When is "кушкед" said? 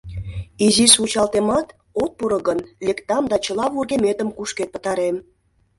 4.37-4.69